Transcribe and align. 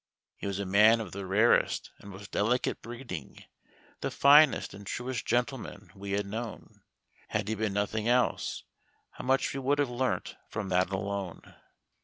He 0.35 0.47
was 0.47 0.57
a 0.57 0.65
man 0.65 0.99
of 0.99 1.11
the 1.11 1.27
rarest 1.27 1.91
and 1.99 2.09
most 2.09 2.31
delicate 2.31 2.81
breeding, 2.81 3.43
the 3.99 4.09
finest 4.09 4.73
and 4.73 4.87
truest 4.87 5.27
gentleman 5.27 5.91
we 5.93 6.13
had 6.13 6.25
known. 6.25 6.81
Had 7.27 7.47
he 7.49 7.53
been 7.53 7.73
nothing 7.73 8.07
else, 8.07 8.63
how 9.11 9.25
much 9.25 9.53
we 9.53 9.59
would 9.59 9.77
have 9.77 9.91
learnt 9.91 10.37
from 10.49 10.69
that 10.69 10.89
alone. 10.89 11.53